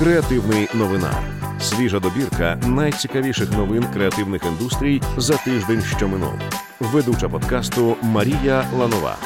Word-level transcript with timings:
Креативний 0.00 0.68
новина. 0.74 1.10
Свіжа 1.60 2.00
добірка 2.00 2.60
найцікавіших 2.66 3.52
новин 3.52 3.84
креативних 3.92 4.42
індустрій 4.46 5.02
за 5.16 5.36
тиждень, 5.36 5.80
що 5.80 6.08
минув. 6.08 6.32
Ведуча 6.80 7.28
подкасту 7.28 7.96
Марія 8.02 8.64
Ланова. 8.78 9.16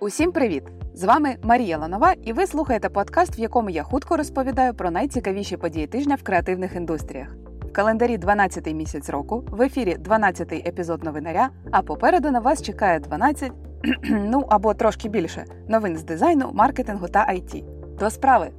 Усім 0.00 0.32
привіт! 0.32 0.62
З 0.94 1.04
вами 1.04 1.36
Марія 1.42 1.78
Ланова, 1.78 2.14
і 2.24 2.32
ви 2.32 2.46
слухаєте 2.46 2.88
подкаст, 2.88 3.38
в 3.38 3.40
якому 3.40 3.70
я 3.70 3.82
хутко 3.82 4.16
розповідаю 4.16 4.74
про 4.74 4.90
найцікавіші 4.90 5.56
події 5.56 5.86
тижня 5.86 6.14
в 6.14 6.22
креативних 6.22 6.76
індустріях. 6.76 7.28
В 7.60 7.72
календарі 7.72 8.18
12-й 8.18 8.74
місяць 8.74 9.08
року, 9.08 9.44
в 9.50 9.62
ефірі 9.62 9.96
12-й 10.04 10.68
епізод 10.68 11.04
новинаря, 11.04 11.50
а 11.70 11.82
попереду 11.82 12.30
на 12.30 12.40
вас 12.40 12.62
чекає 12.62 13.00
12, 13.00 13.52
ну 14.10 14.46
або 14.48 14.74
трошки 14.74 15.08
більше 15.08 15.44
новин 15.68 15.96
з 15.96 16.04
дизайну, 16.04 16.50
маркетингу 16.54 17.08
та 17.08 17.18
IT. 17.18 17.64
До 17.98 18.10
справи! 18.10 18.50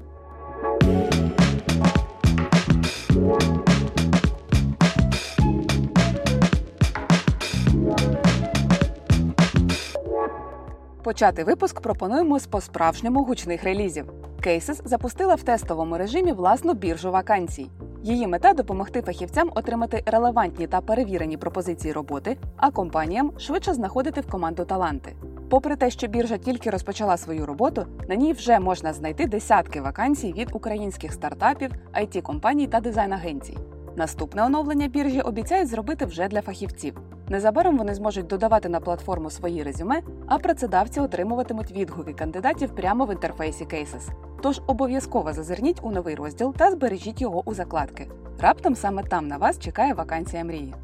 Почати 11.04 11.44
випуск 11.44 11.82
пропонуємо 11.82 12.40
з 12.40 12.48
по-справжньому 12.48 13.24
гучних 13.24 13.64
релізів. 13.64 14.06
Cases 14.40 14.82
запустила 14.86 15.36
в 15.36 15.44
тестовому 15.44 15.98
режимі 15.98 16.32
власну 16.32 16.74
біржу 16.74 17.12
вакансій. 17.12 17.70
Її 18.04 18.28
мета 18.28 18.54
допомогти 18.54 19.02
фахівцям 19.02 19.52
отримати 19.56 20.04
релевантні 20.06 20.68
та 20.68 20.82
перевірені 20.82 21.38
пропозиції 21.38 21.94
роботи, 21.94 22.38
а 22.58 22.72
компаніям 22.72 23.32
швидше 23.38 23.74
знаходити 23.74 24.22
в 24.22 24.28
команду 24.28 24.66
таланти. 24.66 25.16
Попри 25.50 25.76
те, 25.76 25.90
що 25.90 26.08
біржа 26.08 26.38
тільки 26.38 26.70
розпочала 26.70 27.18
свою 27.18 27.46
роботу, 27.46 27.86
на 28.10 28.16
ній 28.16 28.34
вже 28.34 28.60
можна 28.60 28.94
знайти 28.94 29.26
десятки 29.26 29.82
вакансій 29.82 30.34
від 30.34 30.50
українських 30.54 31.14
стартапів, 31.14 31.72
it 32.02 32.22
компаній 32.22 32.68
та 32.68 32.80
дизайн-агенцій. 32.80 33.58
Наступне 33.96 34.44
оновлення 34.44 34.88
біржі 34.88 35.22
обіцяють 35.22 35.70
зробити 35.70 36.06
вже 36.06 36.28
для 36.28 36.42
фахівців. 36.42 37.00
Незабаром 37.30 37.78
вони 37.78 37.96
зможуть 37.96 38.28
додавати 38.28 38.70
на 38.70 38.80
платформу 38.80 39.30
свої 39.30 39.64
резюме, 39.64 40.02
а 40.28 40.38
працедавці 40.38 41.00
отримуватимуть 41.00 41.72
відгуки 41.72 42.14
кандидатів 42.14 42.76
прямо 42.76 43.06
в 43.06 43.12
інтерфейсі 43.12 43.64
Cases. 43.66 44.10
Тож 44.42 44.62
обов'язково 44.68 45.34
зазирніть 45.34 45.80
у 45.82 45.92
новий 45.92 46.16
розділ 46.16 46.56
та 46.58 46.72
збережіть 46.72 47.22
його 47.22 47.44
у 47.46 47.54
закладки. 47.54 48.10
Раптом 48.40 48.76
саме 48.76 49.04
там 49.04 49.28
на 49.28 49.38
вас 49.38 49.60
чекає 49.60 49.94
вакансія 49.94 50.44
мрії. 50.44 50.76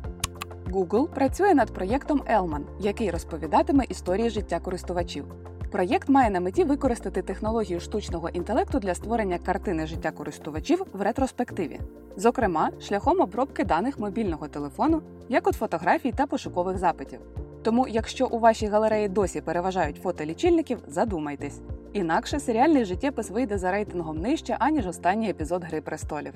Google 0.72 1.08
працює 1.08 1.54
над 1.54 1.73
проєктом 1.73 2.22
Elman, 2.36 2.62
який 2.80 3.12
розповідатиме 3.12 3.86
історії 3.90 4.30
життя 4.30 4.60
користувачів. 4.60 5.26
Проєкт 5.72 6.09
має 6.09 6.30
на 6.30 6.39
меті 6.39 6.64
використати 6.64 7.22
технологію 7.22 7.80
штучного 7.80 8.30
інтелекту 8.30 8.80
для 8.80 8.95
створення 8.95 9.38
картини 9.38 9.88
життя 9.88 10.11
користувачів 10.11 10.86
в 10.94 11.02
ретроспективі, 11.02 11.80
зокрема, 12.17 12.70
шляхом 12.81 13.22
обробки 13.22 13.64
даних 13.64 14.00
мобільного 14.00 14.48
телефону, 14.48 15.02
як 15.30 15.48
от 15.48 15.56
фотографій 15.56 16.11
та 16.11 16.26
пошукових 16.26 16.78
запитів. 16.78 17.20
Тому, 17.64 17.88
якщо 17.88 18.28
у 18.28 18.39
вашій 18.39 18.67
галереї 18.67 19.08
досі 19.08 19.42
переважають 19.42 20.02
фото 20.03 20.26
лічильників, 20.26 20.80
задумайтесь. 20.88 21.61
Інакше 21.94 22.39
серіальний 22.39 22.86
життєпис 22.86 23.30
вийде 23.30 23.58
за 23.58 23.72
рейтингом 23.72 24.17
нижче, 24.17 24.56
аніж 24.59 24.88
останній 24.88 25.30
епізод 25.30 25.64
Гри 25.64 25.81
престолів. 25.81 26.33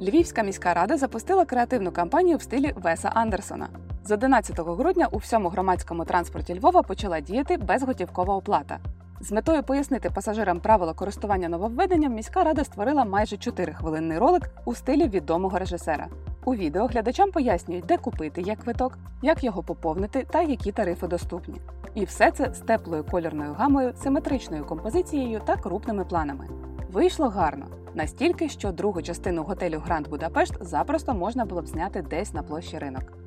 Львівська 0.00 0.42
міська 0.42 0.74
рада 0.74 0.96
запустила 0.96 1.44
креативну 1.44 1.92
кампанію 1.92 2.36
в 2.36 2.42
стилі 2.42 2.72
Веса 2.76 3.08
Андерсона. 3.14 3.68
З 4.04 4.10
11 4.10 4.60
грудня 4.60 5.08
у 5.10 5.18
всьому 5.18 5.48
громадському 5.48 6.04
транспорті 6.04 6.58
Львова 6.58 6.82
почала 6.82 7.20
діяти 7.20 7.56
безготівкова 7.56 8.36
оплата. 8.36 8.78
З 9.20 9.32
метою 9.32 9.62
пояснити 9.62 10.10
пасажирам 10.10 10.60
правила 10.60 10.94
користування 10.94 11.48
нововведенням, 11.48 12.14
міська 12.14 12.44
рада 12.44 12.64
створила 12.64 13.04
майже 13.04 13.36
4-хвилинний 13.36 14.18
ролик 14.18 14.50
у 14.64 14.74
стилі 14.74 15.08
відомого 15.08 15.58
режисера. 15.58 16.08
У 16.44 16.54
відео 16.54 16.86
глядачам 16.86 17.30
пояснюють, 17.30 17.86
де 17.86 17.96
купити 17.96 18.40
як 18.42 18.58
квиток, 18.58 18.98
як 19.22 19.44
його 19.44 19.62
поповнити 19.62 20.26
та 20.30 20.42
які 20.42 20.72
тарифи 20.72 21.06
доступні. 21.06 21.60
І 21.94 22.04
все 22.04 22.30
це 22.30 22.54
з 22.54 22.58
теплою 22.58 23.04
кольорною 23.04 23.52
гамою, 23.52 23.92
симетричною 24.02 24.64
композицією 24.64 25.40
та 25.44 25.56
крупними 25.56 26.04
планами. 26.04 26.48
Вийшло 26.92 27.28
гарно 27.28 27.66
настільки, 27.94 28.48
що 28.48 28.72
другу 28.72 29.02
частину 29.02 29.42
готелю 29.42 29.78
Гранд 29.78 30.08
Будапешт 30.08 30.54
запросто 30.60 31.14
можна 31.14 31.44
було 31.44 31.62
б 31.62 31.66
зняти 31.66 32.02
десь 32.02 32.34
на 32.34 32.42
площі 32.42 32.78
ринок. 32.78 33.21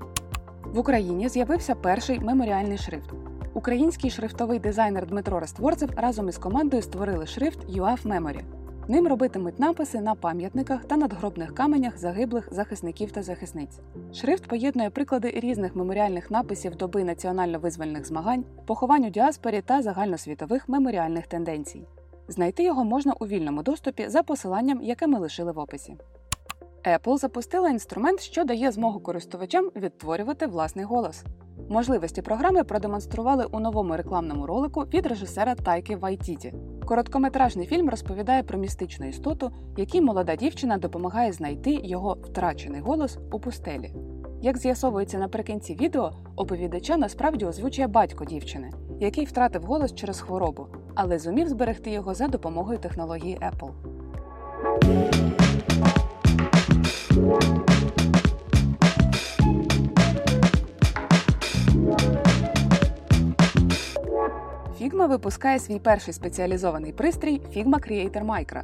В 0.76 0.80
Україні 0.80 1.30
з'явився 1.30 1.76
перший 1.76 2.20
меморіальний 2.20 2.78
шрифт. 2.78 3.10
Український 3.54 4.10
шрифтовий 4.10 4.60
дизайнер 4.60 5.08
Дмитро 5.08 5.40
Растворцев 5.40 5.90
разом 5.98 6.30
із 6.30 6.38
командою 6.38 6.82
створили 6.82 7.26
шрифт 7.26 7.60
UAF 7.70 8.04
Memory. 8.04 8.42
Ним 8.88 9.08
робитимуть 9.08 9.60
написи 9.60 10.02
на 10.02 10.16
пам'ятниках 10.16 10.86
та 10.86 10.98
надгробних 10.98 11.56
каменях 11.56 11.98
загиблих 11.98 12.54
захисників 12.54 13.12
та 13.12 13.24
захисниць. 13.24 13.80
Шрифт 14.14 14.48
поєднує 14.48 14.90
приклади 14.90 15.32
різних 15.36 15.76
меморіальних 15.76 16.32
написів 16.32 16.76
доби 16.76 17.04
національно-визвольних 17.04 18.06
змагань, 18.06 18.46
поховань 18.66 19.06
у 19.06 19.10
діаспорі 19.10 19.62
та 19.66 19.82
загальносвітових 19.82 20.70
меморіальних 20.70 21.28
тенденцій. 21.28 21.88
Знайти 22.28 22.64
його 22.64 22.84
можна 22.84 23.14
у 23.20 23.28
вільному 23.28 23.64
доступі 23.64 24.08
за 24.08 24.24
посиланням, 24.24 24.82
яке 24.82 25.08
ми 25.08 25.20
лишили 25.20 25.52
в 25.52 25.60
описі. 25.60 25.98
Apple 26.88 27.18
запустила 27.18 27.70
інструмент, 27.70 28.20
що 28.20 28.44
дає 28.44 28.72
змогу 28.72 29.00
користувачам 29.00 29.72
відтворювати 29.76 30.48
власний 30.48 30.86
голос. 30.86 31.24
Можливості 31.70 32.22
програми 32.22 32.64
продемонстрували 32.64 33.46
у 33.52 33.60
новому 33.60 33.98
рекламному 33.98 34.46
ролику 34.46 34.82
від 34.82 35.06
режисера 35.06 35.56
Тайки 35.56 35.96
Вайтіті. 35.96 36.54
Короткометражний 36.86 37.68
фільм 37.68 37.90
розповідає 37.90 38.44
про 38.44 38.60
містичну 38.60 39.08
істоту, 39.08 39.52
якій 39.78 40.02
молода 40.02 40.36
дівчина 40.36 40.78
допомагає 40.78 41.32
знайти 41.32 41.72
його 41.84 42.18
втрачений 42.24 42.82
голос 42.82 43.18
у 43.32 43.40
пустелі. 43.40 43.94
Як 44.42 44.58
з'ясовується 44.58 45.18
наприкінці 45.18 45.76
відео, 45.76 46.12
оповідача 46.36 46.98
насправді 46.98 47.46
озвучує 47.46 47.88
батько 47.88 48.26
дівчини, 48.26 48.72
який 49.00 49.26
втратив 49.26 49.64
голос 49.64 49.96
через 49.96 50.20
хворобу, 50.20 50.68
але 50.96 51.20
зумів 51.20 51.48
зберегти 51.48 51.92
його 51.92 52.14
за 52.14 52.28
допомогою 52.28 52.80
технології 52.80 53.38
Apple. 53.38 53.95
Figma 64.82 65.08
випускає 65.08 65.60
свій 65.60 65.80
перший 65.80 66.14
спеціалізований 66.14 66.94
пристрій 66.94 67.42
Figma 67.56 67.66
Creator 67.66 68.26
Micro. 68.26 68.62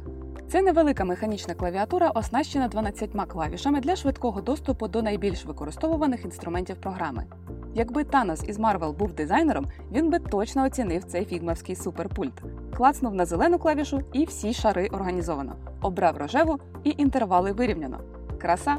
Це 0.48 0.62
невелика 0.62 1.04
механічна 1.04 1.54
клавіатура, 1.54 2.10
оснащена 2.10 2.68
12 2.68 3.10
клавішами 3.28 3.80
для 3.80 3.96
швидкого 3.96 4.40
доступу 4.40 4.88
до 4.88 5.02
найбільш 5.02 5.44
використовуваних 5.44 6.24
інструментів 6.24 6.76
програми. 6.76 7.26
Якби 7.74 8.04
Танос 8.04 8.44
із 8.48 8.58
Marvel 8.58 8.92
був 8.92 9.12
дизайнером, 9.12 9.66
він 9.92 10.10
би 10.10 10.18
точно 10.18 10.64
оцінив 10.64 11.04
цей 11.04 11.24
фігмовський 11.24 11.76
суперпульт. 11.76 12.42
Клацнув 12.76 13.14
на 13.14 13.24
зелену 13.24 13.58
клавішу 13.58 14.00
і 14.12 14.24
всі 14.24 14.52
шари 14.52 14.88
організовано. 14.92 15.56
Обрав 15.82 16.16
рожеву 16.16 16.58
і 16.84 16.94
інтервали 16.98 17.52
вирівняно. 17.52 18.00
Краса! 18.42 18.76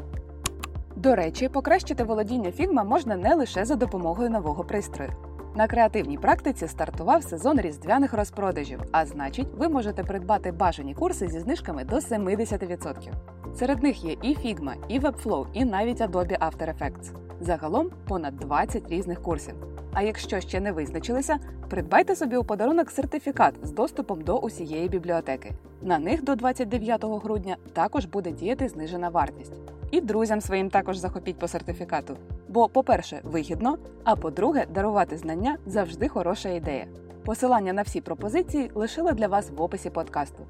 До 0.96 1.14
речі, 1.14 1.48
покращити 1.48 2.04
володіння 2.04 2.52
фігма 2.52 2.84
можна 2.84 3.16
не 3.16 3.34
лише 3.34 3.64
за 3.64 3.76
допомогою 3.76 4.30
нового 4.30 4.64
пристрою. 4.64 5.12
На 5.54 5.66
креативній 5.66 6.18
практиці 6.18 6.68
стартував 6.68 7.22
сезон 7.22 7.60
різдвяних 7.60 8.14
розпродажів, 8.14 8.80
а 8.92 9.06
значить, 9.06 9.48
ви 9.56 9.68
можете 9.68 10.04
придбати 10.04 10.52
бажані 10.52 10.94
курси 10.94 11.28
зі 11.28 11.40
знижками 11.40 11.84
до 11.84 11.96
70%. 11.96 13.12
Серед 13.54 13.82
них 13.82 14.04
є 14.04 14.12
і 14.12 14.36
Figma, 14.36 14.74
і 14.88 15.00
Webflow, 15.00 15.46
і 15.52 15.64
навіть 15.64 16.00
Adobe 16.00 16.38
After 16.38 16.74
Effects. 16.74 17.12
Загалом 17.40 17.90
понад 18.08 18.36
20 18.36 18.90
різних 18.90 19.22
курсів. 19.22 19.54
А 19.94 20.02
якщо 20.02 20.40
ще 20.40 20.60
не 20.60 20.72
визначилися, 20.72 21.38
придбайте 21.68 22.16
собі 22.16 22.36
у 22.36 22.44
подарунок 22.44 22.90
сертифікат 22.90 23.54
з 23.62 23.70
доступом 23.70 24.20
до 24.20 24.38
усієї 24.38 24.88
бібліотеки. 24.88 25.52
На 25.82 25.98
них 25.98 26.24
до 26.24 26.34
29 26.34 27.04
грудня 27.04 27.56
також 27.72 28.04
буде 28.04 28.30
діяти 28.30 28.68
знижена 28.68 29.08
вартість. 29.08 29.52
І 29.90 30.00
друзям 30.00 30.40
своїм 30.40 30.70
також 30.70 30.96
захопіть 30.96 31.38
по 31.38 31.48
сертифікату. 31.48 32.16
Бо, 32.48 32.68
по-перше, 32.68 33.20
вигідно, 33.22 33.78
а 34.04 34.16
по-друге, 34.16 34.66
дарувати 34.74 35.16
знання 35.16 35.56
завжди 35.66 36.08
хороша 36.08 36.48
ідея. 36.48 36.86
Посилання 37.24 37.72
на 37.72 37.82
всі 37.82 38.00
пропозиції 38.00 38.70
лишила 38.74 39.12
для 39.12 39.28
вас 39.28 39.50
в 39.50 39.62
описі 39.62 39.90
подкасту. 39.90 40.46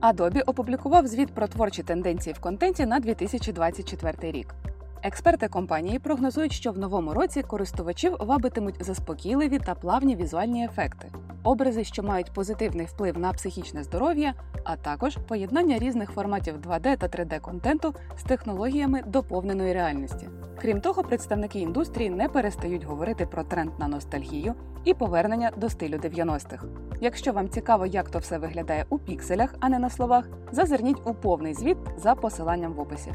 Adobe 0.00 0.42
опублікував 0.46 1.06
звіт 1.06 1.34
про 1.34 1.48
творчі 1.48 1.82
тенденції 1.82 2.34
в 2.34 2.40
контенті 2.40 2.86
на 2.86 3.00
2024 3.00 4.32
рік. 4.32 4.54
Експерти 5.02 5.48
компанії 5.48 5.98
прогнозують, 5.98 6.52
що 6.52 6.72
в 6.72 6.78
новому 6.78 7.14
році 7.14 7.42
користувачів 7.42 8.16
вабитимуть 8.20 8.84
заспокійливі 8.84 9.58
та 9.58 9.74
плавні 9.74 10.16
візуальні 10.16 10.64
ефекти. 10.64 11.08
образи, 11.44 11.84
що 11.84 12.02
мають 12.02 12.32
позитивний 12.32 12.86
вплив 12.86 13.18
на 13.18 13.32
психічне 13.32 13.82
здоров'я, 13.82 14.34
а 14.64 14.76
також 14.76 15.16
поєднання 15.28 15.78
різних 15.78 16.10
форматів 16.10 16.54
2D 16.56 16.96
та 16.96 17.06
3D 17.06 17.40
контенту 17.40 17.94
з 18.16 18.22
технологіями 18.22 19.02
доповненої 19.06 19.72
реальності. 19.72 20.28
Крім 20.60 20.80
того, 20.80 21.02
представники 21.02 21.58
індустрії 21.58 22.10
не 22.10 22.28
перестають 22.28 22.84
говорити 22.84 23.26
про 23.26 23.44
тренд 23.44 23.70
на 23.78 23.88
ностальгію 23.88 24.54
і 24.84 24.94
повернення 24.94 25.50
до 25.56 25.70
стилю 25.70 25.96
90-х. 25.96 26.66
Якщо 27.00 27.32
вам 27.32 27.48
цікаво, 27.48 27.86
як 27.86 28.10
то 28.10 28.18
все 28.18 28.38
виглядає 28.38 28.86
у 28.88 28.98
пікселях, 28.98 29.54
а 29.60 29.68
не 29.68 29.78
на 29.78 29.90
словах, 29.90 30.28
зазирніть 30.52 31.02
у 31.04 31.14
повний 31.14 31.54
звіт 31.54 31.78
за 31.96 32.14
посиланням 32.14 32.72
в 32.72 32.80
описі. 32.80 33.12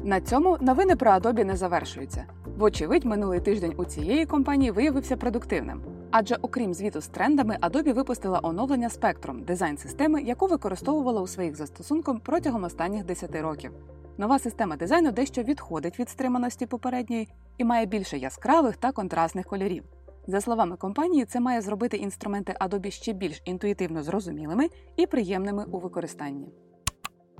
На 0.00 0.20
цьому 0.20 0.58
новини 0.60 0.96
про 0.96 1.10
Adobe 1.10 1.44
не 1.44 1.56
завершуються. 1.56 2.24
Вочевидь, 2.58 3.04
минулий 3.04 3.40
тиждень 3.40 3.74
у 3.76 3.84
цієї 3.84 4.26
компанії 4.26 4.70
виявився 4.70 5.16
продуктивним. 5.16 5.80
Адже, 6.10 6.36
окрім 6.42 6.74
звіту 6.74 7.00
з 7.00 7.08
трендами, 7.08 7.58
Adobe 7.62 7.92
випустила 7.92 8.40
оновлення 8.42 8.88
Spectrum– 8.88 9.44
дизайн-системи, 9.46 10.22
яку 10.22 10.46
використовувала 10.46 11.20
у 11.20 11.26
своїх 11.26 11.56
застосунках 11.56 12.20
протягом 12.20 12.64
останніх 12.64 13.04
10 13.04 13.36
років. 13.36 13.72
Нова 14.18 14.38
система 14.38 14.76
дизайну 14.76 15.12
дещо 15.12 15.42
відходить 15.42 15.98
від 15.98 16.08
стриманості 16.08 16.66
попередньої 16.66 17.28
і 17.58 17.64
має 17.64 17.86
більше 17.86 18.18
яскравих 18.18 18.76
та 18.76 18.92
контрастних 18.92 19.46
кольорів. 19.46 19.84
За 20.26 20.40
словами 20.40 20.76
компанії, 20.76 21.24
це 21.24 21.40
має 21.40 21.60
зробити 21.60 21.96
інструменти 21.96 22.54
Adobe 22.60 22.90
ще 22.90 23.12
більш 23.12 23.42
інтуїтивно 23.44 24.02
зрозумілими 24.02 24.68
і 24.96 25.06
приємними 25.06 25.64
у 25.70 25.78
використанні. 25.78 26.48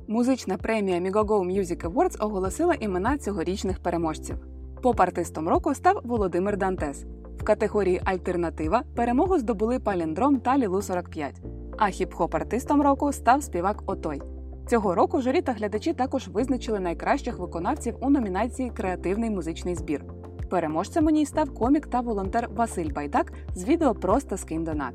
Музична 0.08 0.56
премія 0.56 1.00
Migogo 1.00 1.58
Music 1.58 1.90
Awards 1.90 2.25
оголосила 2.25 2.75
імена 2.75 3.19
цьогорічних 3.19 3.78
переможців. 3.78 4.37
Поп-артистом 4.82 5.49
року 5.49 5.75
став 5.75 6.00
Володимир 6.04 6.56
Дантес. 6.56 7.04
В 7.38 7.44
категорії 7.44 8.00
Альтернатива 8.04 8.82
перемогу 8.94 9.38
здобули 9.38 9.78
Паліндром 9.78 10.40
та 10.40 10.58
Лілу 10.58 10.82
45. 10.82 11.43
А 11.78 11.87
хіп-хоп 11.87 12.37
артистом 12.37 12.82
року 12.82 13.12
став 13.12 13.43
співак 13.43 13.82
Отой. 13.87 14.22
Цього 14.66 14.94
року 14.94 15.20
журі 15.20 15.43
та 15.43 15.52
глядачі 15.52 15.93
також 15.93 16.28
визначили 16.28 16.81
найкращих 16.81 17.38
виконавців 17.38 17.94
у 18.00 18.10
номінації 18.10 18.70
Креативний 18.70 19.31
музичний 19.31 19.75
збір. 19.75 20.04
Переможцем 20.50 21.06
у 21.06 21.10
ній 21.10 21.26
став 21.26 21.54
комік 21.54 21.87
та 21.87 22.00
волонтер 22.00 22.49
Василь 22.56 22.93
Байдак 22.93 23.32
з 23.54 23.64
відео 23.64 23.94
Просто 23.94 24.37
скинь 24.37 24.64
донат. 24.64 24.94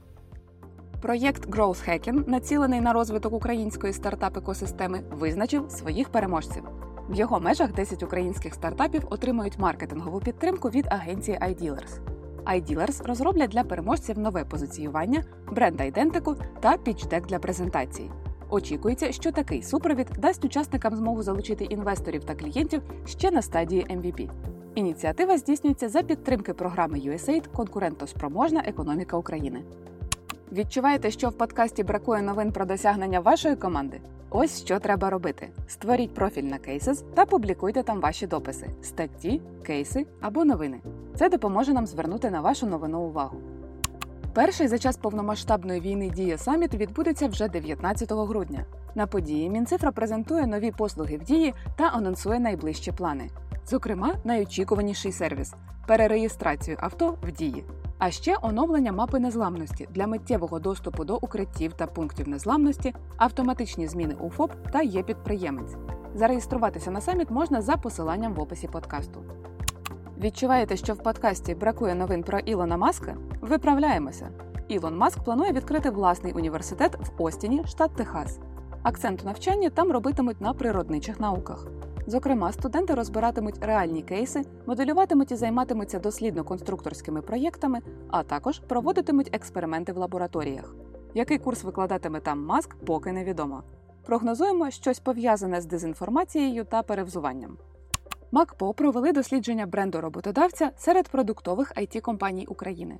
Проєкт 1.01 1.47
Growth 1.47 1.89
Hacking, 1.89 2.29
націлений 2.29 2.81
на 2.81 2.93
розвиток 2.93 3.33
української 3.33 3.93
стартап-екосистеми, 3.93 5.01
визначив 5.11 5.65
своїх 5.69 6.09
переможців. 6.09 6.63
В 7.09 7.15
його 7.15 7.39
межах 7.39 7.73
10 7.73 8.03
українських 8.03 8.53
стартапів 8.53 9.07
отримають 9.09 9.59
маркетингову 9.59 10.19
підтримку 10.19 10.69
від 10.69 10.87
агенції 10.89 11.37
iDealers. 11.41 11.99
iDealers 12.45 13.07
розроблять 13.07 13.49
для 13.49 13.63
переможців 13.63 14.19
нове 14.19 14.45
позиціювання, 14.45 15.23
бренд-айдентику 15.51 16.35
та 16.59 16.77
пічдек 16.77 17.27
для 17.27 17.39
презентації. 17.39 18.11
Очікується, 18.49 19.11
що 19.11 19.31
такий 19.31 19.63
супровід 19.63 20.07
дасть 20.17 20.45
учасникам 20.45 20.95
змогу 20.95 21.23
залучити 21.23 21.63
інвесторів 21.63 22.23
та 22.23 22.35
клієнтів 22.35 22.81
ще 23.05 23.31
на 23.31 23.41
стадії 23.41 23.85
MVP. 23.89 24.29
Ініціатива 24.75 25.37
здійснюється 25.37 25.89
за 25.89 26.03
підтримки 26.03 26.53
програми 26.53 26.97
USAID 26.97 27.47
Конкурентоспроможна 27.47 28.63
економіка 28.65 29.17
України. 29.17 29.63
Відчуваєте, 30.51 31.11
що 31.11 31.29
в 31.29 31.33
подкасті 31.33 31.83
бракує 31.83 32.21
новин 32.21 32.51
про 32.51 32.65
досягнення 32.65 33.19
вашої 33.19 33.55
команди? 33.55 34.01
Ось 34.29 34.61
що 34.61 34.79
треба 34.79 35.09
робити: 35.09 35.49
створіть 35.67 36.13
профіль 36.13 36.43
на 36.43 36.57
Cases 36.57 37.03
та 37.13 37.25
публікуйте 37.25 37.83
там 37.83 38.01
ваші 38.01 38.27
дописи, 38.27 38.67
статті, 38.81 39.41
кейси 39.63 40.05
або 40.21 40.45
новини. 40.45 40.81
Це 41.15 41.29
допоможе 41.29 41.73
нам 41.73 41.87
звернути 41.87 42.31
на 42.31 42.41
вашу 42.41 42.67
новину 42.67 43.01
увагу. 43.01 43.37
Перший 44.33 44.67
за 44.67 44.77
час 44.77 44.97
повномасштабної 44.97 45.81
війни 45.81 46.09
Дія 46.09 46.37
Саміт 46.37 46.73
відбудеться 46.73 47.27
вже 47.27 47.47
19 47.47 48.11
грудня. 48.11 48.65
На 48.95 49.07
події 49.07 49.49
Мінцифра 49.49 49.91
презентує 49.91 50.47
нові 50.47 50.71
послуги 50.71 51.17
в 51.17 51.23
дії 51.23 51.53
та 51.77 51.83
анонсує 51.83 52.39
найближчі 52.39 52.91
плани. 52.91 53.29
Зокрема, 53.65 54.15
найочікуваніший 54.23 55.11
сервіс 55.11 55.53
перереєстрацію 55.87 56.77
авто 56.79 57.17
в 57.23 57.31
дії. 57.31 57.63
А 58.03 58.11
ще 58.11 58.35
оновлення 58.41 58.91
мапи 58.91 59.19
незламності 59.19 59.87
для 59.91 60.07
миттєвого 60.07 60.59
доступу 60.59 61.05
до 61.05 61.15
укриттів 61.15 61.73
та 61.73 61.87
пунктів 61.87 62.27
незламності, 62.27 62.93
автоматичні 63.17 63.87
зміни 63.87 64.15
у 64.19 64.29
ФОП 64.29 64.51
та 64.71 64.81
є 64.81 65.03
підприємець. 65.03 65.75
Зареєструватися 66.15 66.91
на 66.91 67.01
саміт 67.01 67.31
можна 67.31 67.61
за 67.61 67.77
посиланням 67.77 68.33
в 68.33 68.39
описі 68.39 68.67
подкасту. 68.67 69.23
Відчуваєте, 70.17 70.77
що 70.77 70.93
в 70.93 70.97
подкасті 70.97 71.55
бракує 71.55 71.95
новин 71.95 72.23
про 72.23 72.39
Ілона 72.39 72.77
Маска? 72.77 73.17
Виправляємося. 73.41 74.29
Ілон 74.67 74.97
Маск 74.97 75.23
планує 75.23 75.51
відкрити 75.51 75.89
власний 75.89 76.33
університет 76.33 76.95
в 76.95 77.21
Остіні, 77.23 77.63
штат 77.65 77.95
Техас. 77.95 78.39
Акцент 78.83 79.21
у 79.23 79.25
навчанні 79.25 79.69
там 79.69 79.91
робитимуть 79.91 80.41
на 80.41 80.53
природничих 80.53 81.19
науках. 81.19 81.67
Зокрема, 82.07 82.51
студенти 82.51 82.93
розбиратимуть 82.93 83.57
реальні 83.61 84.01
кейси, 84.01 84.41
моделюватимуть 84.65 85.31
і 85.31 85.35
займатимуться 85.35 85.99
дослідно-конструкторськими 85.99 87.21
проєктами, 87.21 87.79
а 88.09 88.23
також 88.23 88.59
проводитимуть 88.59 89.29
експерименти 89.35 89.93
в 89.93 89.97
лабораторіях. 89.97 90.75
Який 91.13 91.37
курс 91.37 91.63
викладатиме 91.63 92.19
там 92.19 92.45
маск, 92.45 92.75
поки 92.85 93.11
невідомо. 93.11 93.63
Прогнозуємо 94.05 94.71
щось 94.71 94.99
пов'язане 94.99 95.61
з 95.61 95.65
дезінформацією 95.65 96.65
та 96.65 96.83
перевзуванням. 96.83 97.57
МакПо 98.31 98.73
провели 98.73 99.11
дослідження 99.11 99.65
бренду 99.65 100.01
роботодавця 100.01 100.71
серед 100.77 101.09
продуктових 101.09 101.73
it 101.77 101.99
компаній 101.99 102.45
України. 102.45 102.97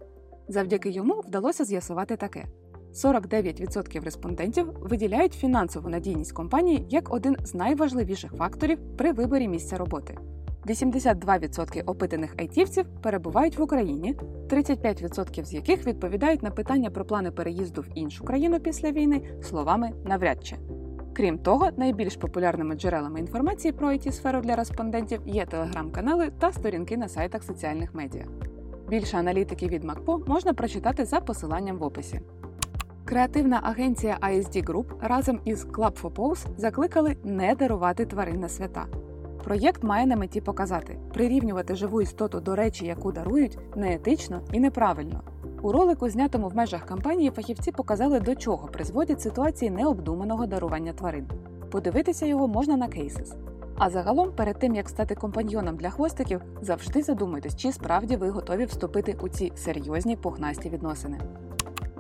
Завдяки 0.48 0.90
йому 0.90 1.14
вдалося 1.14 1.66
з'ясувати 1.66 2.18
таке: 2.18 2.46
49% 2.94 4.04
респондентів 4.04 4.68
виділяють 4.82 5.34
фінансову 5.34 5.90
надійність 5.90 6.32
компанії 6.32 6.86
як 6.90 7.14
один 7.14 7.36
з 7.44 7.54
найважливіших 7.54 8.32
факторів 8.32 8.80
при 8.98 9.12
виборі 9.12 9.48
місця 9.48 9.78
роботи. 9.78 10.18
82% 10.66 11.84
опитаних 11.86 12.36
айтівців 12.38 12.86
перебувають 13.02 13.58
в 13.58 13.62
Україні, 13.62 14.16
35% 14.50 15.46
з 15.46 15.54
яких 15.54 15.88
відповідають 15.88 16.44
на 16.44 16.52
питання 16.52 16.90
про 16.90 17.06
плани 17.06 17.32
переїзду 17.32 17.82
в 17.82 17.88
іншу 17.96 18.24
країну 18.24 18.60
після 18.60 18.92
війни 18.92 19.22
словами 19.42 19.92
навряд 20.06 20.46
чи. 20.46 20.56
Крім 21.14 21.38
того, 21.38 21.70
найбільш 21.78 22.16
популярними 22.16 22.76
джерелами 22.76 23.20
інформації 23.20 23.72
про 23.72 23.90
it 23.90 24.12
сферу 24.12 24.42
для 24.42 24.56
респондентів 24.56 25.22
є 25.26 25.46
телеграм-канали 25.46 26.32
та 26.40 26.52
сторінки 26.52 26.98
на 26.98 27.08
сайтах 27.08 27.44
соціальних 27.44 27.96
медіа. 27.96 28.26
Більше 28.90 29.18
аналітики 29.18 29.68
від 29.68 29.84
МакПо 29.84 30.22
можна 30.28 30.54
прочитати 30.54 31.06
за 31.06 31.20
посиланням 31.20 31.78
в 31.78 31.84
описі. 31.84 32.22
Креативна 33.12 33.60
агенція 33.64 34.18
ISD 34.22 34.66
Group 34.66 34.86
разом 35.02 35.40
із 35.46 35.66
Club 35.66 36.02
for 36.02 36.14
Pose 36.14 36.46
закликали 36.58 37.16
не 37.24 37.56
дарувати 37.56 38.06
тварин 38.06 38.40
на 38.40 38.50
свята. 38.50 38.86
Проєкт 39.44 39.84
має 39.84 40.06
на 40.06 40.16
меті 40.16 40.42
показати, 40.42 40.98
прирівнювати 41.14 41.76
живу 41.76 42.02
істоту 42.02 42.40
до 42.40 42.56
речі, 42.56 42.86
яку 42.86 43.12
дарують, 43.12 43.60
неетично 43.76 44.42
і 44.52 44.60
неправильно. 44.60 45.22
У 45.62 45.72
ролику, 45.72 46.10
знятому 46.10 46.48
в 46.48 46.56
межах 46.56 46.86
кампанії, 46.86 47.32
фахівці 47.36 47.72
показали, 47.72 48.20
до 48.20 48.36
чого 48.36 48.68
призводять 48.68 49.22
ситуації 49.22 49.72
необдуманого 49.72 50.46
дарування 50.46 50.94
тварин. 50.94 51.28
Подивитися 51.72 52.26
його 52.26 52.48
можна 52.48 52.78
на 52.78 52.88
Cases. 52.88 53.36
А 53.78 53.90
загалом, 53.90 54.32
перед 54.32 54.60
тим 54.60 54.76
як 54.76 54.90
стати 54.90 55.16
компаньйоном 55.16 55.78
для 55.78 55.90
хвостиків, 55.90 56.42
завжди 56.62 57.02
задумуйтесь, 57.02 57.56
чи 57.56 57.72
справді 57.72 58.16
ви 58.16 58.30
готові 58.30 58.66
вступити 58.66 59.18
у 59.22 59.30
ці 59.30 59.52
серйозні 59.56 60.16
пухнасті 60.16 60.70
відносини. 60.70 61.18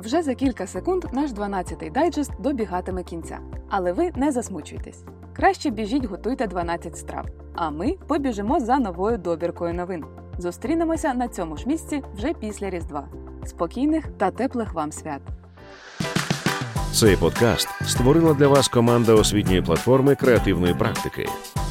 Вже 0.04 0.22
за 0.22 0.36
кілька 0.36 0.68
секунд 0.68 1.06
наш 1.12 1.32
12-й 1.32 1.90
дайджест 1.90 2.32
добігатиме 2.40 3.04
кінця. 3.04 3.40
Але 3.70 3.92
ви 3.92 4.12
не 4.16 4.32
засмучуйтесь. 4.32 5.04
Краще 5.34 5.70
біжіть, 5.70 6.06
готуйте 6.06 6.48
12 6.48 6.98
страв. 6.98 7.26
А 7.56 7.70
ми 7.70 7.96
побіжимо 8.08 8.60
за 8.60 8.80
новою 8.80 9.18
добіркою 9.18 9.74
новин. 9.74 10.06
Зустрінемося 10.38 11.14
на 11.14 11.28
цьому 11.28 11.58
ж 11.58 11.64
місці 11.68 12.04
вже 12.16 12.34
після 12.34 12.70
Різдва. 12.70 13.08
Спокійних 13.46 14.06
та 14.18 14.32
теплих 14.32 14.74
вам 14.74 14.92
свят! 14.92 15.22
Цей 16.94 17.16
подкаст 17.16 17.70
створила 17.86 18.34
для 18.34 18.48
вас 18.48 18.68
команда 18.68 19.14
освітньої 19.14 19.62
платформи 19.62 20.16
креативної 20.16 20.74
практики. 20.74 21.26